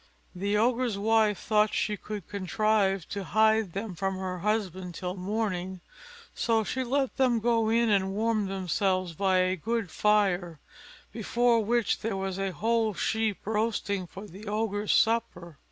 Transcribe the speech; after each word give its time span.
The 0.33 0.57
Ogre's 0.57 0.97
wife 0.97 1.37
thought 1.37 1.75
she 1.75 1.95
could 1.95 2.27
contrive 2.27 3.07
to 3.09 3.23
hide 3.23 3.73
them 3.73 3.93
from 3.93 4.17
her 4.17 4.39
husband 4.39 4.95
till 4.95 5.15
morning; 5.15 5.79
so 6.33 6.63
she 6.63 6.83
let 6.83 7.17
them 7.17 7.39
go 7.39 7.69
in 7.69 7.91
and 7.91 8.11
warm 8.15 8.47
themselves 8.47 9.13
by 9.13 9.37
a 9.37 9.55
good 9.55 9.91
fire, 9.91 10.59
before 11.11 11.63
which 11.63 11.99
there 11.99 12.17
was 12.17 12.39
a 12.39 12.51
whole 12.51 12.95
sheep 12.95 13.45
roasting 13.45 14.07
for 14.07 14.25
the 14.25 14.47
Ogre's 14.47 14.91
supper. 14.91 15.59